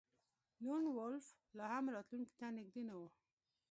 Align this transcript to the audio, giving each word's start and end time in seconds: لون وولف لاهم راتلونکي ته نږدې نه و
لون 0.63 0.83
وولف 0.97 1.27
لاهم 1.57 1.85
راتلونکي 1.95 2.33
ته 2.39 2.47
نږدې 2.57 2.81
نه 2.89 2.93
و 2.99 3.01